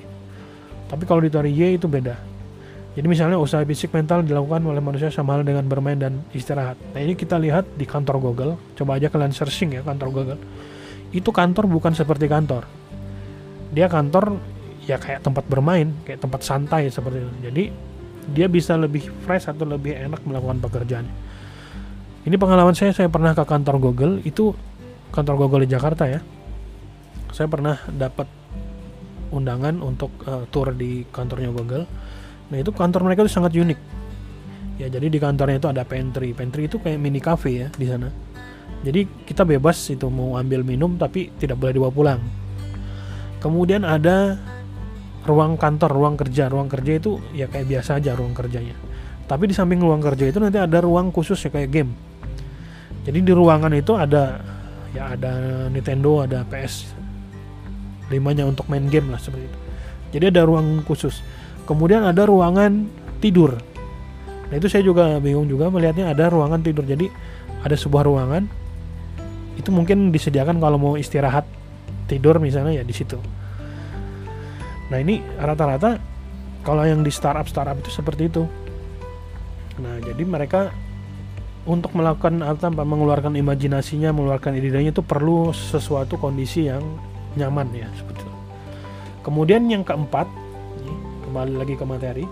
[0.87, 2.30] Tapi kalau di teori Y itu beda.
[2.91, 6.75] Jadi misalnya usaha fisik mental dilakukan oleh manusia sama hal dengan bermain dan istirahat.
[6.91, 8.51] Nah ini kita lihat di kantor Google.
[8.75, 10.39] Coba aja kalian searching ya kantor Google.
[11.15, 12.67] Itu kantor bukan seperti kantor.
[13.71, 14.35] Dia kantor
[14.83, 17.31] ya kayak tempat bermain, kayak tempat santai seperti itu.
[17.47, 17.63] Jadi
[18.35, 21.07] dia bisa lebih fresh atau lebih enak melakukan pekerjaan.
[22.27, 24.51] Ini pengalaman saya, saya pernah ke kantor Google, itu
[25.15, 26.19] kantor Google di Jakarta ya
[27.31, 28.27] saya pernah dapat
[29.31, 31.87] undangan untuk uh, tour di kantornya Google.
[32.51, 33.79] Nah itu kantor mereka itu sangat unik.
[34.77, 36.35] Ya jadi di kantornya itu ada pantry.
[36.35, 38.11] Pantry itu kayak mini cafe ya di sana.
[38.81, 42.21] Jadi kita bebas itu mau ambil minum tapi tidak boleh dibawa pulang.
[43.41, 44.37] Kemudian ada
[45.23, 46.51] ruang kantor, ruang kerja.
[46.51, 48.75] Ruang kerja itu ya kayak biasa aja ruang kerjanya.
[49.25, 51.91] Tapi di samping ruang kerja itu nanti ada ruang khusus ya kayak game.
[53.07, 54.43] Jadi di ruangan itu ada
[54.91, 55.33] ya ada
[55.71, 57.01] Nintendo, ada PS
[58.11, 59.59] limanya untuk main game lah seperti itu
[60.11, 61.23] jadi ada ruang khusus
[61.71, 62.91] kemudian ada ruangan
[63.23, 63.55] tidur.
[64.51, 66.83] Nah itu saya juga bingung juga melihatnya ada ruangan tidur.
[66.83, 67.07] Jadi
[67.63, 68.43] ada sebuah ruangan
[69.55, 71.47] itu mungkin disediakan kalau mau istirahat
[72.11, 73.15] tidur misalnya ya di situ.
[74.91, 75.95] Nah ini rata-rata
[76.67, 78.43] kalau yang di startup startup itu seperti itu.
[79.79, 80.75] Nah jadi mereka
[81.63, 86.83] untuk melakukan apa mengeluarkan imajinasinya mengeluarkan ide-idenya itu perlu sesuatu kondisi yang
[87.39, 88.35] nyaman ya seperti itu.
[89.21, 90.25] Kemudian yang keempat,
[91.31, 92.27] kembali lagi ke materi,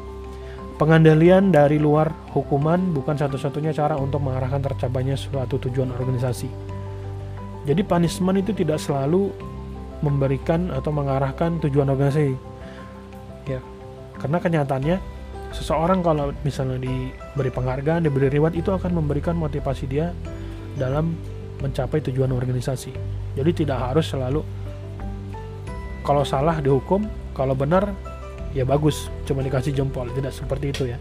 [0.75, 6.51] pengandalian dari luar hukuman bukan satu-satunya cara untuk mengarahkan tercapainya suatu tujuan organisasi.
[7.63, 9.31] Jadi punishment itu tidak selalu
[10.03, 12.35] memberikan atau mengarahkan tujuan organisasi.
[13.47, 13.63] Ya,
[14.19, 14.97] karena kenyataannya
[15.55, 20.11] seseorang kalau misalnya diberi penghargaan, diberi reward itu akan memberikan motivasi dia
[20.75, 21.15] dalam
[21.63, 22.91] mencapai tujuan organisasi.
[23.39, 24.43] Jadi tidak harus selalu
[26.03, 27.95] kalau salah dihukum kalau benar
[28.53, 29.09] ya bagus.
[29.25, 30.09] Cuma dikasih jempol.
[30.13, 30.97] Tidak seperti itu ya.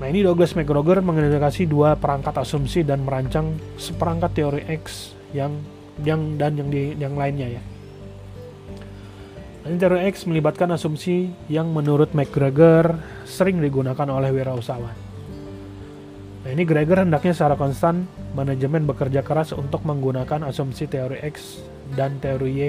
[0.00, 5.60] Nah ini Douglas McGregor mengidentifikasi dua perangkat asumsi dan merancang seperangkat teori X yang
[6.00, 7.62] yang dan yang di yang lainnya ya.
[9.60, 12.96] Ini teori X melibatkan asumsi yang menurut McGregor
[13.28, 14.96] sering digunakan oleh wirausahawan.
[16.40, 21.60] Nah ini Gregor hendaknya secara konstan manajemen bekerja keras untuk menggunakan asumsi teori X
[21.92, 22.60] dan teori Y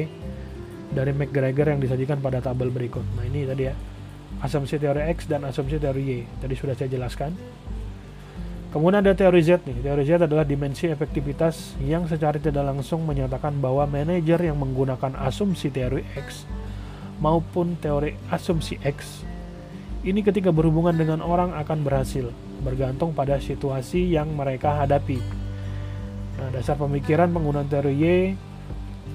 [0.92, 3.04] dari McGregor yang disajikan pada tabel berikut.
[3.16, 3.74] Nah ini tadi ya,
[4.44, 6.12] asumsi teori X dan asumsi teori Y.
[6.40, 7.34] Tadi sudah saya jelaskan.
[8.72, 9.84] Kemudian ada teori Z nih.
[9.84, 15.68] Teori Z adalah dimensi efektivitas yang secara tidak langsung menyatakan bahwa manajer yang menggunakan asumsi
[15.68, 16.48] teori X
[17.20, 19.28] maupun teori asumsi X
[20.02, 22.34] ini ketika berhubungan dengan orang akan berhasil,
[22.66, 25.22] bergantung pada situasi yang mereka hadapi.
[26.42, 28.06] Nah, dasar pemikiran penggunaan teori Y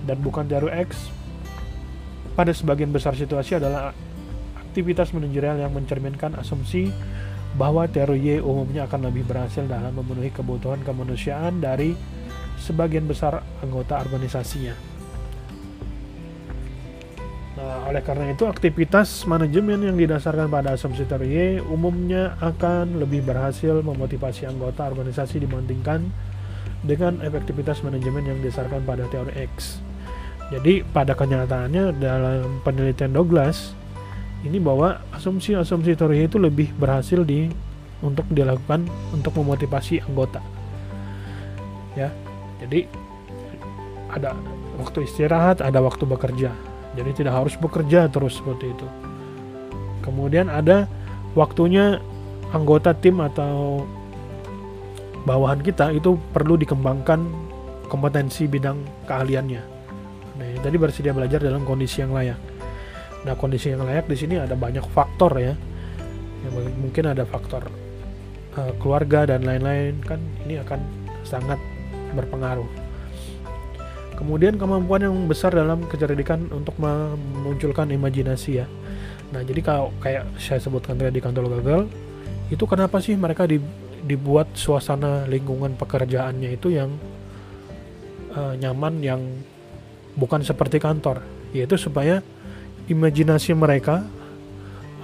[0.07, 1.11] dan bukan teori X
[2.37, 3.97] pada sebagian besar situasi adalah
[4.61, 6.93] aktivitas manajerial yang mencerminkan asumsi
[7.57, 11.97] bahwa teori Y umumnya akan lebih berhasil dalam memenuhi kebutuhan kemanusiaan dari
[12.61, 14.77] sebagian besar anggota organisasinya.
[17.57, 23.25] Nah, oleh karena itu aktivitas manajemen yang didasarkan pada asumsi teori Y umumnya akan lebih
[23.25, 26.05] berhasil memotivasi anggota organisasi dibandingkan
[26.85, 29.81] dengan efektivitas manajemen yang didasarkan pada teori X.
[30.47, 33.75] Jadi pada kenyataannya dalam penelitian Douglas
[34.47, 37.51] ini bahwa asumsi-asumsi teori itu lebih berhasil di
[37.99, 40.39] untuk dilakukan untuk memotivasi anggota.
[41.99, 42.15] Ya.
[42.63, 42.87] Jadi
[44.13, 44.39] ada
[44.79, 46.55] waktu istirahat, ada waktu bekerja.
[46.95, 48.87] Jadi tidak harus bekerja terus seperti itu.
[50.01, 50.87] Kemudian ada
[51.35, 51.99] waktunya
[52.55, 53.85] anggota tim atau
[55.27, 57.27] bawahan kita itu perlu dikembangkan
[57.91, 58.79] kompetensi bidang
[59.11, 59.76] keahliannya.
[60.37, 62.39] Nah, tadi bersedia belajar dalam kondisi yang layak.
[63.25, 65.55] Nah, kondisi yang layak di sini ada banyak faktor ya.
[66.45, 67.67] Yang mungkin ada faktor
[68.57, 70.81] uh, keluarga dan lain-lain kan ini akan
[71.27, 71.59] sangat
[72.15, 72.69] berpengaruh.
[74.17, 78.67] Kemudian kemampuan yang besar dalam kecerdikan untuk memunculkan imajinasi ya.
[79.35, 81.81] Nah, jadi kalau kayak saya sebutkan tadi di kantor gagal,
[82.49, 83.61] itu kenapa sih mereka di,
[84.07, 86.95] dibuat suasana lingkungan pekerjaannya itu yang
[88.33, 89.21] uh, nyaman yang
[90.17, 92.25] bukan seperti kantor, yaitu supaya
[92.89, 94.03] imajinasi mereka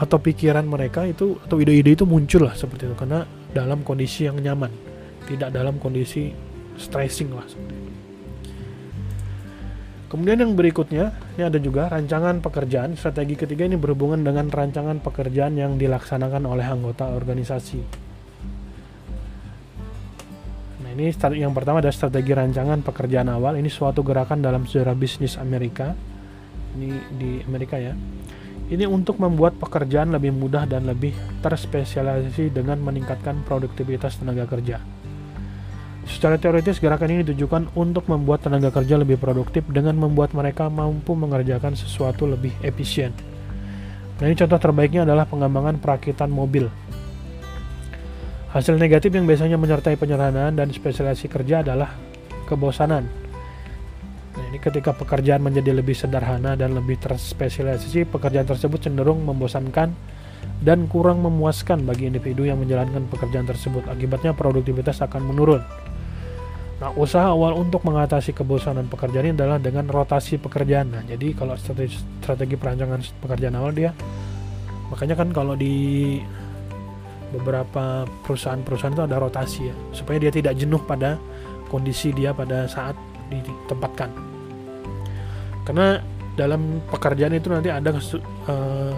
[0.01, 3.23] atau pikiran mereka itu atau ide-ide itu muncul lah seperti itu karena
[3.53, 4.73] dalam kondisi yang nyaman,
[5.29, 6.33] tidak dalam kondisi
[6.81, 7.93] stressing lah seperti itu.
[10.13, 12.93] Kemudian yang berikutnya, ini ada juga rancangan pekerjaan.
[13.01, 18.12] Strategi ketiga ini berhubungan dengan rancangan pekerjaan yang dilaksanakan oleh anggota organisasi.
[20.93, 21.09] Ini
[21.41, 23.57] yang pertama adalah strategi rancangan pekerjaan awal.
[23.57, 25.97] Ini suatu gerakan dalam sejarah bisnis Amerika.
[26.77, 27.97] Ini di Amerika ya.
[28.69, 34.85] Ini untuk membuat pekerjaan lebih mudah dan lebih terspesialisasi dengan meningkatkan produktivitas tenaga kerja.
[36.05, 41.17] Secara teoritis, gerakan ini ditujukan untuk membuat tenaga kerja lebih produktif dengan membuat mereka mampu
[41.17, 43.17] mengerjakan sesuatu lebih efisien.
[44.21, 46.69] Nah, ini contoh terbaiknya adalah pengembangan perakitan mobil.
[48.53, 51.89] Hasil negatif yang biasanya menyertai penyerahan dan spesialisasi kerja adalah
[52.45, 53.09] kebosanan.
[54.37, 59.97] Nah, ini ketika pekerjaan menjadi lebih sederhana dan lebih terspesialisasi, pekerjaan tersebut cenderung membosankan
[60.61, 63.89] dan kurang memuaskan bagi individu yang menjalankan pekerjaan tersebut.
[63.89, 65.65] Akibatnya produktivitas akan menurun.
[66.85, 70.93] Nah, usaha awal untuk mengatasi kebosanan pekerjaan ini adalah dengan rotasi pekerjaan.
[70.93, 73.97] Nah, jadi kalau strategi, strategi perancangan pekerjaan awal dia,
[74.93, 76.21] makanya kan kalau di
[77.33, 81.17] beberapa perusahaan-perusahaan itu ada rotasi ya, supaya dia tidak jenuh pada
[81.73, 82.95] kondisi dia pada saat
[83.33, 84.13] ditempatkan.
[85.65, 85.99] Karena
[86.37, 88.95] dalam pekerjaan itu nanti ada uh,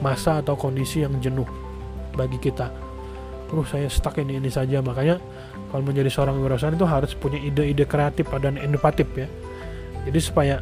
[0.00, 1.46] masa atau kondisi yang jenuh
[2.16, 2.72] bagi kita.
[3.52, 5.20] Uh, saya stuck ini ini saja, makanya
[5.74, 9.26] kalau menjadi seorang wirausahaan itu harus punya ide-ide kreatif dan inovatif ya
[10.06, 10.56] jadi supaya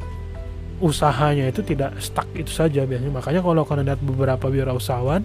[0.81, 5.21] usahanya itu tidak stuck itu saja biasanya makanya kalau kalian lihat beberapa wirausahawan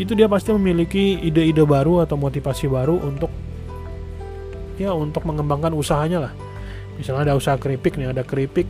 [0.00, 3.30] itu dia pasti memiliki ide-ide baru atau motivasi baru untuk
[4.74, 6.32] ya untuk mengembangkan usahanya lah
[6.98, 8.66] misalnya ada usaha keripik nih ada keripik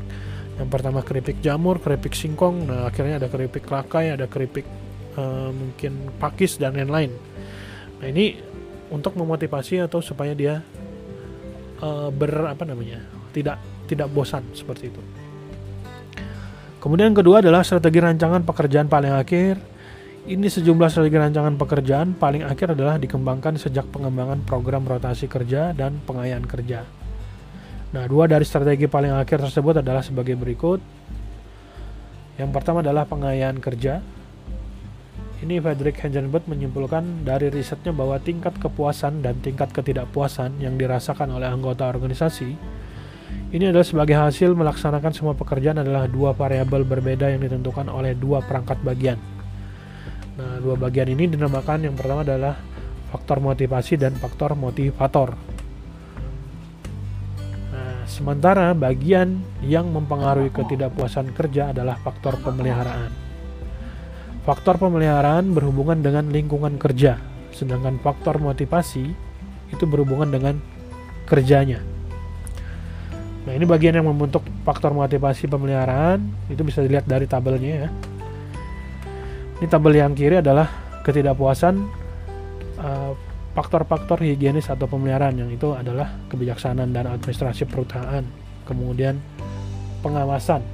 [0.60, 4.68] yang pertama keripik jamur keripik singkong nah akhirnya ada keripik lakai ada keripik
[5.16, 7.12] uh, mungkin pakis dan lain-lain
[8.00, 8.36] nah ini
[8.92, 10.60] untuk memotivasi atau supaya dia
[11.80, 13.00] uh, ber apa namanya
[13.32, 13.58] tidak
[13.90, 15.00] tidak bosan seperti itu.
[16.80, 19.56] Kemudian yang kedua adalah strategi rancangan pekerjaan paling akhir.
[20.24, 26.00] Ini sejumlah strategi rancangan pekerjaan paling akhir adalah dikembangkan sejak pengembangan program rotasi kerja dan
[26.08, 26.88] pengayaan kerja.
[27.92, 30.80] Nah, dua dari strategi paling akhir tersebut adalah sebagai berikut.
[32.40, 34.00] Yang pertama adalah pengayaan kerja,
[35.44, 41.52] ini Frederick Hengenbert menyimpulkan dari risetnya bahwa tingkat kepuasan dan tingkat ketidakpuasan yang dirasakan oleh
[41.52, 42.56] anggota organisasi
[43.52, 48.40] ini adalah sebagai hasil melaksanakan semua pekerjaan adalah dua variabel berbeda yang ditentukan oleh dua
[48.40, 49.33] perangkat bagian.
[50.34, 52.58] Nah, dua bagian ini dinamakan yang pertama adalah
[53.14, 55.38] faktor motivasi dan faktor motivator.
[57.70, 63.14] Nah, sementara bagian yang mempengaruhi ketidakpuasan kerja adalah faktor pemeliharaan.
[64.42, 67.16] Faktor pemeliharaan berhubungan dengan lingkungan kerja,
[67.54, 69.06] sedangkan faktor motivasi
[69.70, 70.58] itu berhubungan dengan
[71.30, 71.78] kerjanya.
[73.46, 77.90] Nah, ini bagian yang membentuk faktor motivasi pemeliharaan, itu bisa dilihat dari tabelnya ya.
[79.62, 80.66] Ini tabel yang kiri adalah
[81.06, 81.74] ketidakpuasan
[82.80, 83.12] uh,
[83.54, 88.24] faktor-faktor higienis atau pemeliharaan yang itu adalah kebijaksanaan dan administrasi perusahaan.
[88.66, 89.20] Kemudian
[90.02, 90.64] pengawasan,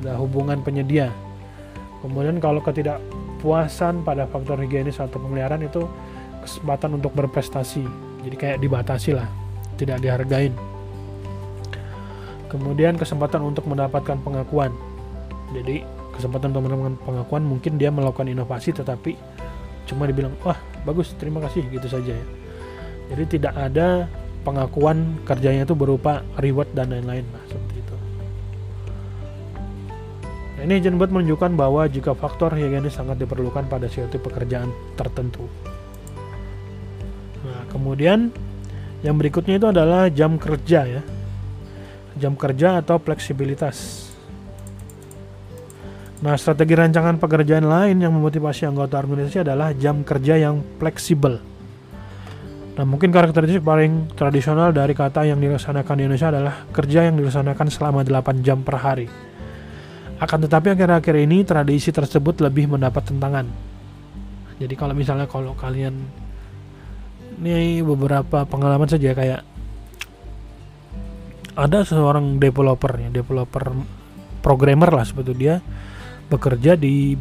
[0.00, 1.12] ada hubungan penyedia,
[2.04, 5.88] Kemudian kalau ketidakpuasan pada faktor higienis atau pemeliharaan itu
[6.44, 7.80] kesempatan untuk berprestasi.
[8.28, 9.24] Jadi kayak dibatasi lah,
[9.80, 10.52] tidak dihargain.
[12.52, 14.68] Kemudian kesempatan untuk mendapatkan pengakuan.
[15.56, 15.80] Jadi
[16.14, 16.64] kesempatan untuk
[17.02, 19.18] pengakuan mungkin dia melakukan inovasi tetapi
[19.84, 20.56] cuma dibilang wah
[20.88, 22.26] bagus terima kasih gitu saja ya.
[23.12, 24.08] Jadi tidak ada
[24.44, 27.96] pengakuan kerjanya itu berupa reward dan lain-lain lah seperti itu.
[30.64, 35.44] ini Agent Bot menunjukkan bahwa jika faktor higienis sangat diperlukan pada suatu pekerjaan tertentu.
[37.44, 38.32] Nah, kemudian
[39.04, 41.02] yang berikutnya itu adalah jam kerja ya.
[42.16, 44.03] Jam kerja atau fleksibilitas.
[46.24, 51.36] Nah, strategi rancangan pekerjaan lain yang memotivasi anggota organisasi adalah jam kerja yang fleksibel.
[52.80, 57.66] Nah, mungkin karakteristik paling tradisional dari kata yang dilaksanakan di Indonesia adalah kerja yang dilaksanakan
[57.68, 59.06] selama 8 jam per hari.
[60.16, 63.44] Akan tetapi akhir-akhir ini tradisi tersebut lebih mendapat tentangan.
[64.56, 66.08] Jadi kalau misalnya kalau kalian
[67.36, 69.44] ini beberapa pengalaman saja kayak
[71.52, 73.76] ada seorang developer ya, developer
[74.40, 75.83] programmer lah sebetulnya dia
[76.28, 77.14] bekerja di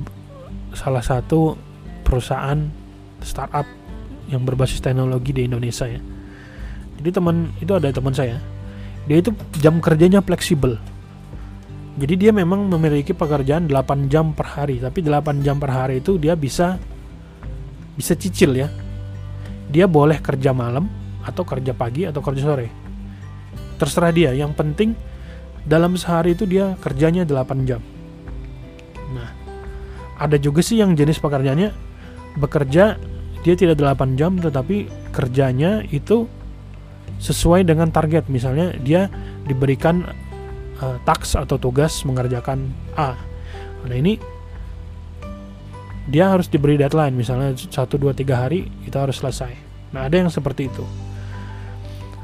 [0.74, 1.56] salah satu
[2.01, 2.58] perusahaan
[3.24, 3.66] startup
[4.28, 6.01] yang berbasis teknologi di Indonesia ya.
[6.99, 8.39] Jadi teman itu ada teman saya.
[9.10, 10.80] Dia itu jam kerjanya fleksibel.
[11.93, 16.18] Jadi dia memang memiliki pekerjaan 8 jam per hari, tapi 8 jam per hari itu
[16.18, 16.82] dia bisa
[17.93, 18.68] bisa cicil ya.
[19.70, 20.89] Dia boleh kerja malam
[21.22, 22.68] atau kerja pagi atau kerja sore.
[23.78, 24.97] Terserah dia, yang penting
[25.68, 27.92] dalam sehari itu dia kerjanya 8 jam
[30.24, 31.76] ada juga sih yang jenis pekerjaannya
[32.39, 32.95] bekerja
[33.43, 36.32] dia tidak 8 jam tetapi kerjanya itu
[37.19, 38.32] sesuai dengan target.
[38.32, 39.11] Misalnya dia
[39.43, 40.07] diberikan
[40.80, 43.19] uh, taks atau tugas mengerjakan A.
[43.84, 44.15] Nah ini
[46.07, 47.13] dia harus diberi deadline.
[47.15, 49.51] Misalnya 1 2 3 hari kita harus selesai.
[49.91, 50.88] Nah ada yang seperti itu.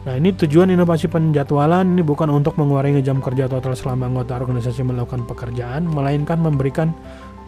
[0.08, 2.00] Nah ini tujuan inovasi penjadwalan.
[2.00, 6.96] Ini bukan untuk mengurangi jam kerja total selama anggota organisasi melakukan pekerjaan, melainkan memberikan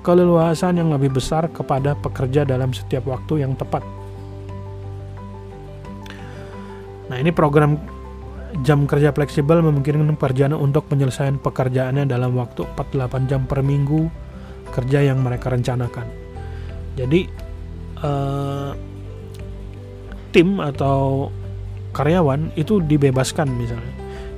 [0.01, 3.85] keleluasan yang lebih besar kepada pekerja dalam setiap waktu yang tepat.
[7.11, 7.77] Nah, ini program
[8.63, 14.11] jam kerja fleksibel memungkinkan pekerjaan untuk penyelesaian pekerjaannya dalam waktu 48 jam per minggu
[14.71, 16.07] kerja yang mereka rencanakan.
[16.95, 17.27] Jadi
[18.03, 18.71] uh,
[20.31, 21.31] tim atau
[21.91, 23.95] karyawan itu dibebaskan misalnya.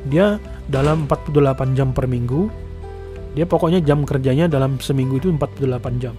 [0.09, 0.27] Dia
[0.67, 2.62] dalam 48 jam per minggu
[3.33, 6.13] dia pokoknya jam kerjanya dalam seminggu itu 48 jam.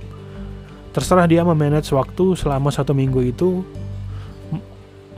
[0.94, 3.62] Terserah dia memanage waktu selama satu minggu itu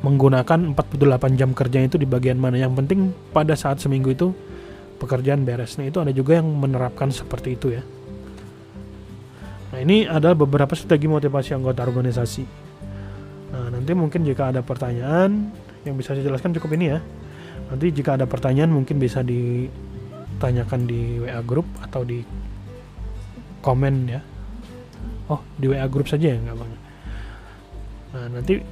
[0.00, 2.60] menggunakan 48 jam kerjanya itu di bagian mana.
[2.60, 3.00] Yang penting
[3.32, 4.32] pada saat seminggu itu
[4.96, 5.76] pekerjaan beres.
[5.76, 7.82] Nah itu ada juga yang menerapkan seperti itu ya.
[9.72, 12.44] Nah ini adalah beberapa strategi motivasi anggota organisasi.
[13.52, 15.52] Nah nanti mungkin jika ada pertanyaan
[15.84, 17.00] yang bisa saya jelaskan cukup ini ya.
[17.66, 19.66] Nanti jika ada pertanyaan mungkin bisa di
[20.36, 22.20] tanyakan di WA group atau di
[23.64, 24.20] komen ya.
[25.32, 26.72] Oh di WA group saja ya nggak bang
[28.14, 28.62] nah nanti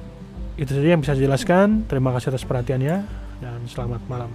[0.55, 1.85] itu saja yang bisa dijelaskan.
[1.85, 2.95] Terima kasih atas perhatiannya
[3.43, 4.31] dan selamat malam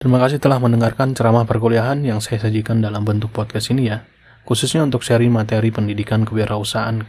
[0.00, 4.08] Terima kasih telah mendengarkan ceramah perkuliahan yang saya sajikan dalam bentuk podcast ini ya,
[4.48, 7.04] khususnya untuk sharing materi pendidikan kewirausahaan.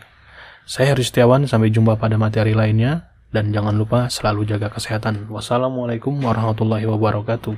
[0.68, 5.32] Saya Heri Setiawan, sampai jumpa pada materi lainnya, dan jangan lupa selalu jaga kesehatan.
[5.32, 7.56] Wassalamualaikum warahmatullahi wabarakatuh.